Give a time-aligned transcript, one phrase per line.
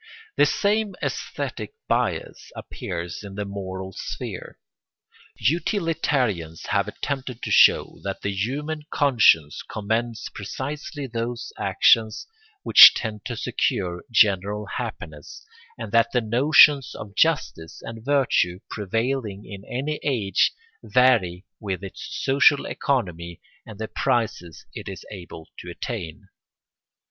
[0.35, 4.57] ]The same æsthetic bias appears in the moral sphere.
[5.37, 12.25] Utilitarians have attempted to show that the human conscience commends precisely those actions
[12.63, 15.45] which tend to secure general happiness
[15.77, 22.07] and that the notions of justice and virtue prevailing in any age vary with its
[22.23, 26.27] social economy and the prizes it is able to attain.